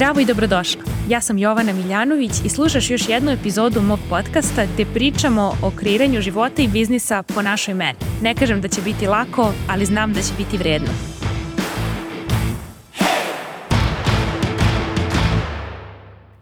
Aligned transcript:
Zdravo 0.00 0.20
i 0.20 0.24
dobrodošla. 0.24 0.82
Ja 1.08 1.20
sam 1.20 1.38
Jovana 1.38 1.72
Miljanović 1.72 2.32
i 2.44 2.48
slušaš 2.48 2.90
još 2.90 3.08
jednu 3.08 3.30
epizodu 3.30 3.82
mog 3.82 3.98
podcasta 4.10 4.66
gde 4.74 4.84
pričamo 4.94 5.56
o 5.62 5.70
kreiranju 5.76 6.20
života 6.20 6.62
i 6.62 6.68
biznisa 6.68 7.22
po 7.22 7.42
našoj 7.42 7.74
meni. 7.74 7.98
Ne 8.22 8.34
kažem 8.34 8.60
da 8.60 8.68
će 8.68 8.82
biti 8.82 9.06
lako, 9.06 9.52
ali 9.68 9.84
znam 9.84 10.12
da 10.12 10.20
će 10.20 10.34
biti 10.38 10.58
vredno. 10.58 10.88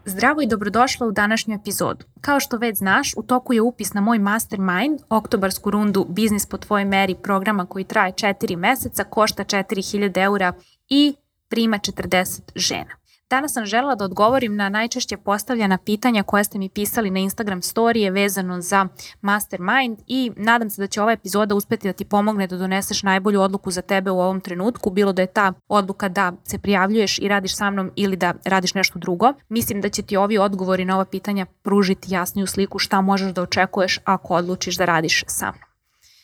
Zdravo 0.05 0.41
i 0.41 0.47
dobrodošla 0.47 1.07
u 1.07 1.11
današnju 1.11 1.55
epizodu. 1.55 2.05
Kao 2.21 2.39
što 2.39 2.57
već 2.57 2.77
znaš, 2.77 3.13
u 3.17 3.23
toku 3.23 3.53
je 3.53 3.61
upis 3.61 3.93
na 3.93 4.01
moj 4.01 4.19
mastermind, 4.19 4.99
oktobarsku 5.09 5.71
rundu 5.71 6.05
Biznis 6.09 6.45
po 6.45 6.57
tvojoj 6.57 6.85
meri 6.85 7.15
programa 7.23 7.65
koji 7.65 7.85
traje 7.85 8.13
4 8.13 8.55
meseca, 8.55 9.03
košta 9.03 9.43
4000 9.43 10.23
eura 10.23 10.53
i 10.89 11.15
prima 11.49 11.79
40 11.79 12.41
žena. 12.55 12.98
Danas 13.29 13.53
sam 13.53 13.65
želela 13.65 13.95
da 13.95 14.05
odgovorim 14.05 14.55
na 14.55 14.69
najčešće 14.69 15.17
postavljena 15.17 15.77
pitanja 15.77 16.23
koje 16.23 16.43
ste 16.43 16.57
mi 16.57 16.69
pisali 16.69 17.09
na 17.09 17.19
Instagram 17.19 17.61
storije 17.61 18.11
vezano 18.11 18.61
za 18.61 18.87
Mastermind 19.21 19.99
i 20.07 20.31
nadam 20.35 20.69
se 20.69 20.81
da 20.81 20.87
će 20.87 21.01
ova 21.01 21.11
epizoda 21.11 21.55
uspeti 21.55 21.87
da 21.87 21.93
ti 21.93 22.05
pomogne 22.05 22.47
da 22.47 22.57
doneseš 22.57 23.03
najbolju 23.03 23.41
odluku 23.41 23.71
za 23.71 23.81
tebe 23.81 24.11
u 24.11 24.19
ovom 24.19 24.41
trenutku, 24.41 24.89
bilo 24.89 25.13
da 25.13 25.21
je 25.21 25.33
ta 25.33 25.53
odluka 25.67 26.09
da 26.09 26.33
se 26.43 26.59
prijavljuješ 26.59 27.19
i 27.19 27.27
radiš 27.27 27.55
sa 27.55 27.69
mnom 27.69 27.91
ili 27.95 28.15
da 28.15 28.33
radiš 28.45 28.73
nešto 28.73 28.99
drugo. 28.99 29.33
Mislim 29.49 29.81
da 29.81 29.89
će 29.89 30.01
ti 30.01 30.17
ovi 30.17 30.37
odgovori 30.37 30.85
na 30.85 30.95
ova 30.95 31.05
pitanja 31.05 31.45
pružiti 31.45 32.13
jasniju 32.13 32.47
sliku 32.47 32.79
šta 32.79 33.01
možeš 33.01 33.33
da 33.33 33.41
očekuješ 33.41 33.99
ako 34.03 34.33
odlučiš 34.33 34.77
da 34.77 34.85
radiš 34.85 35.23
sa 35.27 35.51
mnom. 35.51 35.69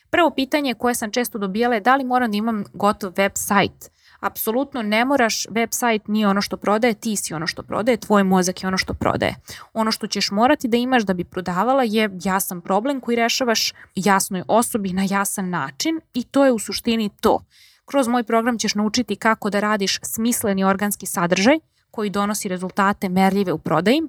Prvo 0.09 0.29
pitanje 0.29 0.73
koje 0.73 0.95
sam 0.95 1.11
često 1.11 1.37
dobijala 1.37 1.75
je 1.75 1.81
da 1.81 1.95
li 1.95 2.03
moram 2.03 2.31
da 2.31 2.37
imam 2.37 2.63
gotov 2.73 3.13
web 3.17 3.31
sajt 3.35 3.94
apsolutno 4.25 4.81
ne 4.81 5.05
moraš, 5.05 5.47
website 5.47 6.01
nije 6.07 6.27
ono 6.27 6.41
što 6.41 6.57
prodaje, 6.57 6.93
ti 6.93 7.15
si 7.15 7.33
ono 7.33 7.47
što 7.47 7.63
prodaje, 7.63 7.97
tvoj 7.97 8.23
mozak 8.23 8.63
je 8.63 8.67
ono 8.67 8.77
što 8.77 8.93
prodaje. 8.93 9.35
Ono 9.73 9.91
što 9.91 10.07
ćeš 10.07 10.31
morati 10.31 10.67
da 10.67 10.77
imaš 10.77 11.03
da 11.03 11.13
bi 11.13 11.23
prodavala 11.23 11.83
je 11.83 12.09
jasan 12.23 12.61
problem 12.61 12.99
koji 12.99 13.15
rešavaš 13.15 13.73
jasnoj 13.95 14.43
osobi 14.47 14.93
na 14.93 15.07
jasan 15.09 15.49
način 15.49 15.99
i 16.13 16.23
to 16.23 16.45
je 16.45 16.51
u 16.51 16.59
suštini 16.59 17.09
to. 17.21 17.39
Kroz 17.85 18.07
moj 18.07 18.23
program 18.23 18.57
ćeš 18.57 18.75
naučiti 18.75 19.15
kako 19.15 19.49
da 19.49 19.59
radiš 19.59 19.99
smisleni 20.03 20.63
organski 20.63 21.05
sadržaj 21.05 21.59
koji 21.91 22.09
donosi 22.09 22.49
rezultate 22.49 23.09
merljive 23.09 23.53
u 23.53 23.57
prodaji, 23.57 24.01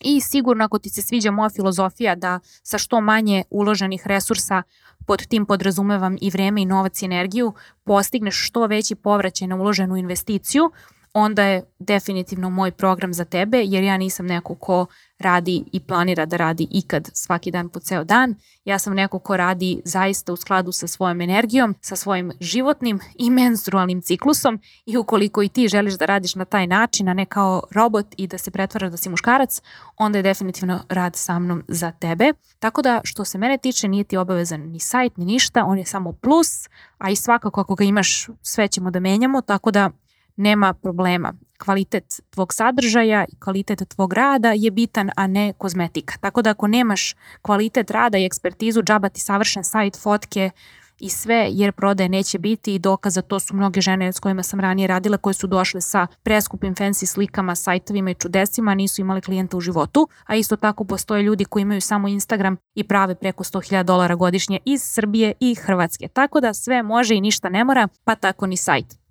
I 0.00 0.20
sigurno 0.20 0.64
ako 0.64 0.78
ti 0.78 0.90
se 0.90 1.02
sviđa 1.02 1.30
moja 1.30 1.50
filozofija 1.50 2.14
da 2.14 2.40
sa 2.62 2.78
što 2.78 3.00
manje 3.00 3.44
uloženih 3.50 4.06
resursa 4.06 4.62
pod 5.06 5.26
tim 5.26 5.46
podrazumevam 5.46 6.16
i 6.20 6.30
vreme 6.30 6.62
i 6.62 6.66
novac 6.66 7.02
i 7.02 7.04
energiju, 7.04 7.54
postigneš 7.84 8.46
što 8.46 8.66
veći 8.66 8.94
povraćaj 8.94 9.48
na 9.48 9.56
uloženu 9.56 9.96
investiciju, 9.96 10.70
onda 11.18 11.42
je 11.42 11.62
definitivno 11.78 12.50
moj 12.50 12.70
program 12.70 13.14
za 13.14 13.24
tebe, 13.24 13.62
jer 13.64 13.84
ja 13.84 13.96
nisam 13.96 14.26
neko 14.26 14.54
ko 14.54 14.86
radi 15.18 15.64
i 15.72 15.80
planira 15.80 16.26
da 16.26 16.36
radi 16.36 16.68
ikad 16.70 17.10
svaki 17.12 17.50
dan 17.50 17.68
po 17.68 17.80
ceo 17.80 18.04
dan. 18.04 18.34
Ja 18.64 18.78
sam 18.78 18.94
neko 18.94 19.18
ko 19.18 19.36
radi 19.36 19.82
zaista 19.84 20.32
u 20.32 20.36
skladu 20.36 20.72
sa 20.72 20.86
svojom 20.86 21.20
energijom, 21.20 21.74
sa 21.80 21.96
svojim 21.96 22.32
životnim 22.40 23.00
i 23.14 23.30
menstrualnim 23.30 24.02
ciklusom 24.02 24.60
i 24.86 24.96
ukoliko 24.96 25.42
i 25.42 25.48
ti 25.48 25.68
želiš 25.68 25.94
da 25.94 26.06
radiš 26.06 26.34
na 26.34 26.44
taj 26.44 26.66
način, 26.66 27.08
a 27.08 27.14
ne 27.14 27.24
kao 27.24 27.62
robot 27.70 28.06
i 28.16 28.26
da 28.26 28.38
se 28.38 28.50
pretvaraš 28.50 28.90
da 28.90 28.96
si 28.96 29.08
muškarac, 29.08 29.62
onda 29.96 30.18
je 30.18 30.22
definitivno 30.22 30.80
rad 30.88 31.16
sa 31.16 31.38
mnom 31.38 31.62
za 31.68 31.90
tebe. 31.90 32.32
Tako 32.58 32.82
da 32.82 33.00
što 33.04 33.24
se 33.24 33.38
mene 33.38 33.58
tiče 33.58 33.88
nije 33.88 34.04
ti 34.04 34.16
obavezan 34.16 34.60
ni 34.60 34.80
sajt 34.80 35.16
ni 35.16 35.24
ništa, 35.24 35.64
on 35.64 35.78
je 35.78 35.84
samo 35.84 36.12
plus, 36.12 36.68
a 36.98 37.10
i 37.10 37.16
svakako 37.16 37.60
ako 37.60 37.74
ga 37.74 37.84
imaš 37.84 38.28
sve 38.42 38.68
ćemo 38.68 38.90
da 38.90 39.00
menjamo, 39.00 39.40
tako 39.40 39.70
da 39.70 39.90
nema 40.36 40.72
problema. 40.72 41.34
Kvalitet 41.58 42.20
tvog 42.30 42.54
sadržaja 42.54 43.24
i 43.28 43.40
kvalitet 43.40 43.88
tvog 43.88 44.12
rada 44.12 44.52
je 44.52 44.70
bitan, 44.70 45.10
a 45.16 45.26
ne 45.26 45.52
kozmetika. 45.58 46.14
Tako 46.20 46.42
da 46.42 46.50
ako 46.50 46.66
nemaš 46.66 47.14
kvalitet 47.42 47.90
rada 47.90 48.18
i 48.18 48.24
ekspertizu, 48.24 48.82
džaba 48.82 49.08
ti 49.08 49.20
savršen 49.20 49.64
sajt, 49.64 49.96
fotke 50.02 50.50
i 50.98 51.08
sve, 51.08 51.48
jer 51.50 51.72
prodaje 51.72 52.08
neće 52.08 52.38
biti 52.38 52.74
i 52.74 52.78
dokaza 52.78 53.22
to 53.22 53.40
su 53.40 53.56
mnoge 53.56 53.80
žene 53.80 54.12
s 54.12 54.20
kojima 54.20 54.42
sam 54.42 54.60
ranije 54.60 54.86
radila 54.86 55.16
koje 55.16 55.34
su 55.34 55.46
došle 55.46 55.80
sa 55.80 56.06
preskupim 56.22 56.74
fancy 56.74 57.06
slikama, 57.06 57.54
sajtovima 57.54 58.10
i 58.10 58.14
čudesima, 58.14 58.74
nisu 58.74 59.00
imali 59.00 59.20
klijenta 59.20 59.56
u 59.56 59.60
životu, 59.60 60.08
a 60.24 60.36
isto 60.36 60.56
tako 60.56 60.84
postoje 60.84 61.22
ljudi 61.22 61.44
koji 61.44 61.62
imaju 61.62 61.80
samo 61.80 62.08
Instagram 62.08 62.56
i 62.74 62.84
prave 62.84 63.14
preko 63.14 63.44
100.000 63.44 63.82
dolara 63.82 64.14
godišnje 64.14 64.58
iz 64.64 64.82
Srbije 64.82 65.32
i 65.40 65.54
Hrvatske. 65.54 66.08
Tako 66.08 66.40
da 66.40 66.54
sve 66.54 66.82
može 66.82 67.14
i 67.14 67.20
ništa 67.20 67.48
ne 67.48 67.64
mora, 67.64 67.88
pa 68.04 68.14
tako 68.14 68.46
ni 68.46 68.56
sajt. 68.56 69.05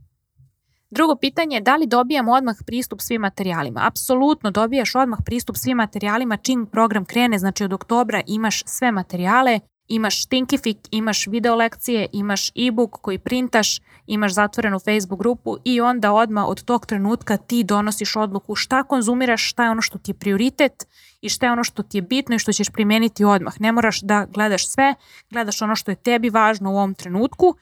Drugo 0.96 1.16
pitanje 1.16 1.56
je 1.56 1.62
da 1.62 1.76
li 1.76 1.88
dobijam 1.88 2.28
odmah 2.28 2.56
pristup 2.66 3.02
svim 3.02 3.22
materijalima? 3.22 3.82
Apsolutno 3.88 4.52
dobijaš 4.52 4.96
odmah 4.96 5.20
pristup 5.26 5.56
svim 5.58 5.78
materijalima 5.78 6.38
čim 6.38 6.66
program 6.66 7.06
krene, 7.06 7.38
znači 7.38 7.64
od 7.64 7.74
oktobra 7.74 8.22
imaš 8.28 8.64
sve 8.66 8.92
materijale, 8.92 9.60
imaš 9.88 10.26
Thinkific, 10.26 10.78
imaš 10.92 11.28
video 11.28 11.56
lekcije, 11.56 12.08
imaš 12.12 12.50
e-book 12.50 12.92
koji 13.02 13.20
printaš, 13.20 13.82
imaš 14.08 14.34
zatvorenu 14.34 14.80
Facebook 14.80 15.20
grupu 15.20 15.58
i 15.64 15.82
onda 15.82 16.14
odmah 16.14 16.46
od 16.48 16.64
tog 16.64 16.86
trenutka 16.86 17.38
ti 17.38 17.64
donosiš 17.64 18.16
odluku 18.16 18.56
šta 18.56 18.84
konzumiraš, 18.84 19.50
šta 19.50 19.64
je 19.64 19.72
ono 19.72 19.82
što 19.82 19.98
ti 19.98 20.12
je 20.12 20.16
prioritet 20.16 20.88
i 21.22 21.30
šta 21.30 21.46
je 21.46 21.52
ono 21.52 21.64
što 21.64 21.84
ti 21.84 21.98
je 21.98 22.02
bitno 22.02 22.36
i 22.36 22.40
što 22.40 22.52
ćeš 22.54 22.70
primeniti 22.70 23.24
odmah. 23.24 23.54
Ne 23.60 23.72
moraš 23.72 24.02
da 24.02 24.26
gledaš 24.34 24.68
sve, 24.68 24.96
gledaš 25.32 25.62
ono 25.62 25.76
što 25.76 25.92
je 25.92 25.96
tebi 25.96 26.30
važno 26.30 26.72
u 26.72 26.76
ovom 26.76 26.94
trenutku. 26.94 27.56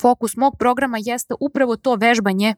Fokus 0.00 0.36
mog 0.36 0.54
programa 0.58 0.98
jeste 1.00 1.34
upravo 1.40 1.76
to 1.76 1.94
vežbanje 1.94 2.54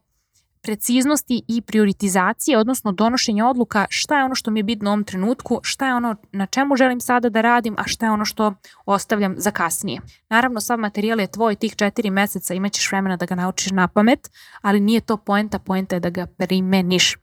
preciznosti 0.66 1.42
i 1.48 1.62
prioritizacije, 1.62 2.58
odnosno 2.58 2.92
donošenja 2.92 3.46
odluka 3.46 3.86
šta 3.90 4.18
je 4.18 4.24
ono 4.24 4.34
što 4.34 4.50
mi 4.50 4.58
je 4.58 4.64
bitno 4.64 4.90
u 4.90 4.92
ovom 4.92 5.04
trenutku, 5.04 5.60
šta 5.62 5.86
je 5.86 5.94
ono 5.94 6.16
na 6.32 6.46
čemu 6.46 6.76
želim 6.76 7.00
sada 7.00 7.28
da 7.28 7.40
radim, 7.40 7.74
a 7.78 7.84
šta 7.86 8.06
je 8.06 8.12
ono 8.12 8.24
što 8.24 8.54
ostavljam 8.86 9.34
za 9.38 9.50
kasnije. 9.50 10.00
Naravno, 10.30 10.60
sav 10.60 10.78
materijal 10.78 11.20
je 11.20 11.26
tvoj 11.26 11.54
tih 11.54 11.76
četiri 11.76 12.10
meseca, 12.10 12.54
imaćeš 12.54 12.90
vremena 12.92 13.16
da 13.16 13.26
ga 13.26 13.34
naučiš 13.34 13.70
na 13.72 13.88
pamet, 13.88 14.30
ali 14.60 14.80
nije 14.80 15.00
to 15.00 15.16
poenta, 15.16 15.58
poenta 15.58 15.96
je 15.96 16.00
da 16.00 16.10
ga 16.10 16.26
primeniš. 16.26 17.16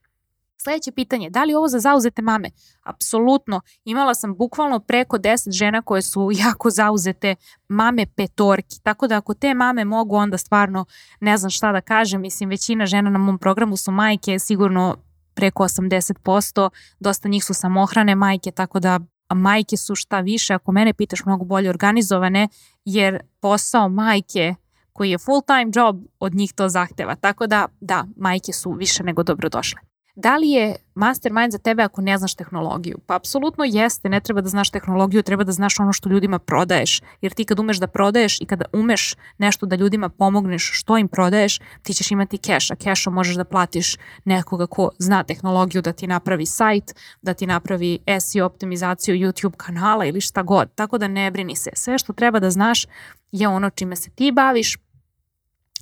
Sledeće 0.57 0.91
pitanje, 0.91 1.29
da 1.29 1.43
li 1.43 1.53
ovo 1.53 1.67
za 1.67 1.79
zauzete 1.79 2.21
mame? 2.21 2.49
Apsolutno. 2.83 3.61
Imala 3.85 4.13
sam 4.13 4.35
bukvalno 4.35 4.79
preko 4.79 5.17
10 5.17 5.51
žena 5.51 5.81
koje 5.81 6.01
su 6.01 6.29
jako 6.45 6.69
zauzete 6.69 7.35
mame 7.67 8.05
petorki. 8.05 8.79
Tako 8.83 9.07
da 9.07 9.17
ako 9.17 9.33
te 9.33 9.53
mame 9.53 9.85
mogu, 9.85 10.15
onda 10.15 10.37
stvarno 10.37 10.85
ne 11.19 11.37
znam 11.37 11.49
šta 11.49 11.71
da 11.71 11.81
kažem. 11.81 12.21
Mislim, 12.21 12.49
većina 12.49 12.85
žena 12.85 13.09
na 13.09 13.19
mom 13.19 13.37
programu 13.37 13.77
su 13.77 13.91
majke, 13.91 14.39
sigurno 14.39 14.95
preko 15.33 15.63
80%. 15.63 16.69
Dosta 16.99 17.29
njih 17.29 17.43
su 17.43 17.53
samohrane 17.53 18.15
majke, 18.15 18.51
tako 18.51 18.79
da 18.79 18.99
majke 19.33 19.77
su 19.77 19.95
šta 19.95 20.19
više, 20.19 20.53
ako 20.53 20.71
mene 20.71 20.93
pitaš, 20.93 21.25
mnogo 21.25 21.45
bolje 21.45 21.69
organizovane, 21.69 22.47
jer 22.85 23.19
posao 23.39 23.89
majke 23.89 24.55
koji 24.93 25.11
je 25.11 25.17
full 25.17 25.41
time 25.41 25.71
job, 25.75 25.97
od 26.19 26.35
njih 26.35 26.53
to 26.53 26.69
zahteva. 26.69 27.15
Tako 27.15 27.47
da, 27.47 27.67
da, 27.81 28.05
majke 28.17 28.53
su 28.53 28.71
više 28.71 29.03
nego 29.03 29.23
dobrodošle. 29.23 29.92
Da 30.15 30.37
li 30.37 30.49
je 30.49 30.75
mastermind 30.95 31.51
za 31.51 31.57
tebe 31.57 31.83
ako 31.83 32.01
ne 32.01 32.17
znaš 32.17 32.35
tehnologiju? 32.35 32.97
Pa 33.07 33.15
apsolutno 33.15 33.63
jeste, 33.67 34.09
ne 34.09 34.19
treba 34.19 34.41
da 34.41 34.49
znaš 34.49 34.69
tehnologiju, 34.69 35.23
treba 35.23 35.43
da 35.43 35.51
znaš 35.51 35.79
ono 35.79 35.93
što 35.93 36.09
ljudima 36.09 36.39
prodaješ. 36.39 37.01
Jer 37.21 37.33
ti 37.33 37.45
kad 37.45 37.59
umeš 37.59 37.77
da 37.77 37.87
prodaješ 37.87 38.41
i 38.41 38.45
kada 38.45 38.65
umeš 38.73 39.15
nešto 39.37 39.65
da 39.65 39.75
ljudima 39.75 40.09
pomogneš 40.09 40.71
što 40.73 40.97
im 40.97 41.07
prodaješ, 41.07 41.59
ti 41.83 41.93
ćeš 41.93 42.11
imati 42.11 42.37
keš, 42.37 42.71
a 42.71 42.75
kešom 42.75 43.13
možeš 43.13 43.35
da 43.35 43.43
platiš 43.43 43.97
nekoga 44.25 44.67
ko 44.67 44.89
zna 44.99 45.23
tehnologiju 45.23 45.81
da 45.81 45.93
ti 45.93 46.07
napravi 46.07 46.45
sajt, 46.45 46.95
da 47.21 47.33
ti 47.33 47.47
napravi 47.47 47.99
SEO 48.19 48.45
optimizaciju 48.45 49.15
YouTube 49.15 49.57
kanala 49.57 50.05
ili 50.05 50.21
šta 50.21 50.43
god. 50.43 50.75
Tako 50.75 50.97
da 50.97 51.07
ne 51.07 51.31
brini 51.31 51.55
se. 51.55 51.69
Sve 51.73 51.97
što 51.97 52.13
treba 52.13 52.39
da 52.39 52.51
znaš 52.51 52.85
je 53.31 53.47
ono 53.47 53.69
čime 53.69 53.95
se 53.95 54.09
ti 54.09 54.31
baviš, 54.31 54.77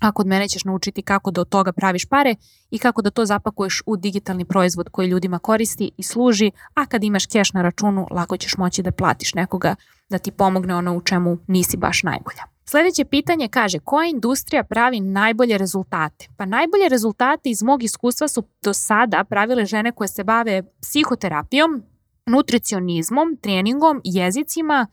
a 0.02 0.12
kod 0.12 0.28
mene 0.28 0.48
ćeš 0.48 0.64
naučiti 0.64 1.02
kako 1.02 1.32
da 1.32 1.42
od 1.42 1.50
toga 1.50 1.72
praviš 1.72 2.06
pare 2.06 2.36
i 2.72 2.80
kako 2.80 3.02
da 3.02 3.10
to 3.10 3.26
zapakuješ 3.26 3.82
u 3.86 3.98
digitalni 3.98 4.46
proizvod 4.46 4.90
koji 4.90 5.08
ljudima 5.08 5.40
koristi 5.40 5.92
i 5.98 6.04
služi, 6.04 6.52
a 6.74 6.86
kad 6.86 7.04
imaš 7.04 7.26
keš 7.26 7.54
na 7.54 7.62
računu, 7.62 8.08
lako 8.12 8.38
ćeš 8.38 8.58
moći 8.58 8.84
da 8.84 8.92
platiš 8.92 9.34
nekoga 9.34 9.76
da 10.10 10.18
ti 10.18 10.32
pomogne 10.32 10.76
ono 10.76 10.96
u 10.96 11.02
čemu 11.02 11.38
nisi 11.48 11.78
baš 11.78 12.04
najbolja. 12.04 12.44
Sledeće 12.66 13.06
pitanje 13.06 13.48
kaže, 13.48 13.80
koja 13.80 14.10
industrija 14.10 14.64
pravi 14.64 15.00
najbolje 15.00 15.58
rezultate? 15.58 16.28
Pa 16.38 16.46
najbolje 16.46 16.90
rezultate 16.90 17.50
iz 17.50 17.64
mog 17.64 17.84
iskustva 17.84 18.28
su 18.28 18.44
do 18.64 18.74
sada 18.74 19.24
pravile 19.24 19.66
žene 19.66 19.92
koje 19.92 20.08
se 20.08 20.24
bave 20.24 20.64
psihoterapijom, 20.82 21.84
nutricionizmom, 22.26 23.38
treningom, 23.42 24.02
jezicima 24.04 24.88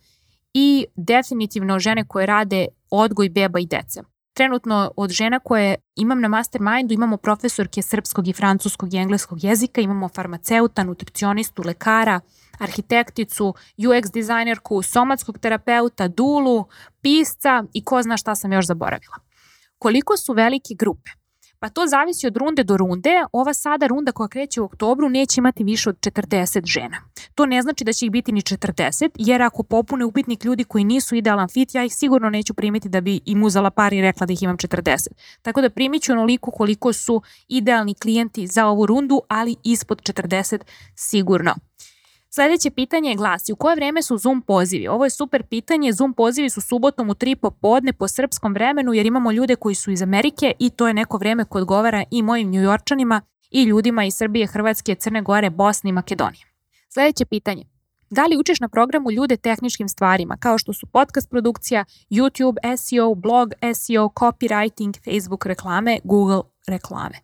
i 0.54 0.86
definitivno 0.96 1.78
žene 1.78 2.04
koje 2.08 2.26
rade 2.26 2.66
odgoj 2.90 3.28
beba 3.28 3.58
i 3.58 3.66
dece 3.66 4.02
trenutno 4.38 4.92
od 4.96 5.10
žena 5.10 5.38
koje 5.38 5.76
imam 5.96 6.20
na 6.20 6.28
mastermindu 6.28 6.94
imamo 6.94 7.16
profesorke 7.16 7.82
srpskog 7.82 8.28
i 8.28 8.32
francuskog 8.32 8.94
i 8.94 8.96
engleskog 8.96 9.44
jezika, 9.44 9.80
imamo 9.80 10.08
farmaceuta, 10.08 10.84
nutricionistu, 10.84 11.62
lekara, 11.66 12.20
arhitekticu, 12.58 13.54
UX 13.78 14.12
dizajnerku, 14.12 14.82
somatskog 14.82 15.38
terapeuta, 15.38 16.08
dulu, 16.08 16.64
pisca 17.00 17.64
i 17.72 17.84
ko 17.84 18.02
zna 18.02 18.16
šta 18.16 18.34
sam 18.34 18.52
još 18.52 18.66
zaboravila. 18.66 19.16
Koliko 19.78 20.16
su 20.16 20.32
velike 20.32 20.74
grupe? 20.78 21.10
Pa 21.58 21.68
to 21.68 21.86
zavisi 21.86 22.26
od 22.26 22.36
runde 22.36 22.64
do 22.64 22.76
runde. 22.76 23.10
Ova 23.32 23.54
sada 23.54 23.86
runda 23.86 24.12
koja 24.12 24.28
kreće 24.28 24.60
u 24.60 24.64
oktobru 24.64 25.08
neće 25.08 25.40
imati 25.40 25.64
više 25.64 25.90
od 25.90 25.96
40 26.00 26.66
žena. 26.66 26.96
To 27.34 27.46
ne 27.46 27.62
znači 27.62 27.84
da 27.84 27.92
će 27.92 28.06
ih 28.06 28.12
biti 28.12 28.32
ni 28.32 28.40
40, 28.40 29.10
jer 29.18 29.42
ako 29.42 29.62
popune 29.62 30.04
upitnik 30.04 30.44
ljudi 30.44 30.64
koji 30.64 30.84
nisu 30.84 31.14
idealan 31.14 31.48
fit, 31.48 31.74
ja 31.74 31.84
ih 31.84 31.94
sigurno 31.94 32.30
neću 32.30 32.54
primiti 32.54 32.88
da 32.88 33.00
bi 33.00 33.20
im 33.24 33.42
uzela 33.42 33.70
par 33.70 33.92
i 33.92 34.02
rekla 34.02 34.26
da 34.26 34.32
ih 34.32 34.42
imam 34.42 34.56
40. 34.56 35.06
Tako 35.42 35.60
da 35.60 35.70
primit 35.70 36.02
ću 36.02 36.12
onoliko 36.12 36.50
koliko 36.50 36.92
su 36.92 37.22
idealni 37.48 37.94
klijenti 37.94 38.46
za 38.46 38.66
ovu 38.66 38.86
rundu, 38.86 39.22
ali 39.28 39.56
ispod 39.64 40.02
40 40.02 40.60
sigurno. 40.94 41.54
Sledeće 42.30 42.70
pitanje 42.70 43.14
glasi, 43.14 43.52
u 43.52 43.56
koje 43.56 43.76
vreme 43.76 44.02
su 44.02 44.18
Zoom 44.18 44.42
pozivi? 44.42 44.88
Ovo 44.88 45.04
je 45.04 45.10
super 45.10 45.42
pitanje, 45.42 45.92
Zoom 45.92 46.14
pozivi 46.14 46.50
su 46.50 46.60
subotom 46.60 47.10
u 47.10 47.14
3 47.14 47.34
popodne 47.34 47.92
po 47.92 48.08
srpskom 48.08 48.54
vremenu 48.54 48.94
jer 48.94 49.06
imamo 49.06 49.32
ljude 49.32 49.56
koji 49.56 49.74
su 49.74 49.90
iz 49.90 50.02
Amerike 50.02 50.52
i 50.58 50.70
to 50.70 50.88
je 50.88 50.94
neko 50.94 51.18
vreme 51.18 51.44
koje 51.44 51.62
odgovara 51.62 52.04
i 52.10 52.22
mojim 52.22 52.50
njujorčanima 52.50 53.20
i 53.50 53.62
ljudima 53.62 54.04
iz 54.04 54.14
Srbije, 54.14 54.46
Hrvatske, 54.46 54.94
Crne 54.94 55.22
Gore, 55.22 55.50
Bosne 55.50 55.90
i 55.90 55.92
Makedonije. 55.92 56.47
Sledeće 56.88 57.24
pitanje. 57.24 57.64
Da 58.10 58.26
li 58.26 58.36
učiš 58.36 58.60
na 58.60 58.68
programu 58.68 59.10
ljude 59.10 59.36
tehničkim 59.36 59.88
stvarima, 59.88 60.36
kao 60.36 60.58
što 60.58 60.72
su 60.72 60.86
podcast 60.86 61.30
produkcija, 61.30 61.84
YouTube, 62.10 62.76
SEO, 62.76 63.14
blog, 63.14 63.52
SEO, 63.74 64.08
copywriting, 64.08 65.04
Facebook 65.04 65.46
reklame, 65.46 65.98
Google 66.04 66.42
reklame? 66.68 67.18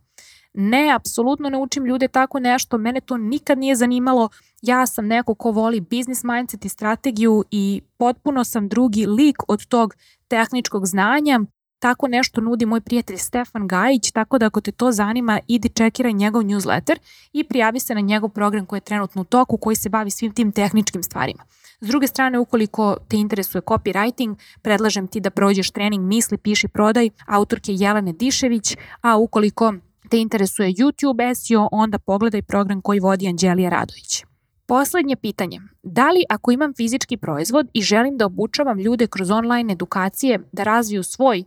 Ne, 0.55 0.93
apsolutno 0.95 1.49
ne 1.49 1.59
učim 1.59 1.87
ljude 1.87 2.09
tako 2.09 2.39
nešto, 2.39 2.79
mene 2.79 3.01
to 3.01 3.17
nikad 3.17 3.59
nije 3.59 3.77
zanimalo. 3.77 4.29
Ja 4.63 4.87
sam 4.87 5.07
neko 5.07 5.35
ko 5.35 5.51
voli 5.51 5.81
business 5.81 6.25
mindset 6.25 6.65
i 6.65 6.69
strategiju 6.69 7.45
i 7.51 7.83
potpuno 7.97 8.45
sam 8.45 8.69
drugi 8.69 9.07
lik 9.07 9.37
od 9.49 9.67
tog 9.67 9.95
tehničkog 10.29 10.87
znanja. 10.87 11.41
Tako 11.79 12.09
nešto 12.09 12.41
nudi 12.41 12.67
moj 12.67 12.81
prijatelj 12.81 13.17
Stefan 13.17 13.69
Gajić, 13.69 14.11
tako 14.11 14.39
da 14.39 14.47
ako 14.47 14.61
te 14.61 14.73
to 14.73 14.93
zanima, 14.93 15.41
idi 15.49 15.69
čekiraj 15.69 16.13
njegov 16.13 16.43
newsletter 16.43 16.97
i 17.33 17.45
prijavi 17.45 17.81
se 17.81 17.95
na 17.95 18.01
njegov 18.01 18.31
program 18.31 18.67
koji 18.67 18.77
je 18.77 18.85
trenutno 18.85 19.23
u 19.23 19.25
toku, 19.25 19.57
koji 19.57 19.77
se 19.77 19.89
bavi 19.89 20.11
svim 20.11 20.35
tim 20.35 20.53
tehničkim 20.53 21.03
stvarima. 21.03 21.43
S 21.81 21.89
druge 21.89 22.07
strane, 22.07 22.39
ukoliko 22.39 22.97
te 23.09 23.17
interesuje 23.17 23.63
copywriting, 23.63 24.35
predlažem 24.63 25.07
ti 25.07 25.21
da 25.21 25.31
prođeš 25.31 25.71
trening 25.71 26.05
Misli, 26.07 26.39
piši, 26.39 26.69
prodaj 26.69 27.11
autorke 27.27 27.73
Jelene 27.73 28.13
Dišević, 28.13 28.77
a 29.01 29.17
ukoliko 29.17 29.75
te 30.11 30.19
interesuje 30.19 30.73
YouTube 30.73 31.35
SEO, 31.35 31.69
onda 31.73 31.99
pogledaj 31.99 32.43
program 32.43 32.81
koji 32.81 33.01
vodi 33.01 33.29
Anđelija 33.29 33.71
Radović. 33.71 34.25
Poslednje 34.67 35.17
pitanje. 35.17 35.61
Da 35.83 36.11
li 36.11 36.25
ako 36.29 36.51
imam 36.51 36.75
fizički 36.75 37.17
proizvod 37.17 37.69
i 37.73 37.83
želim 37.83 38.17
da 38.17 38.27
obučavam 38.27 38.79
ljude 38.79 39.07
kroz 39.07 39.31
online 39.31 39.73
edukacije 39.73 40.41
da 40.53 40.63
razviju 40.63 41.03
svoj 41.03 41.45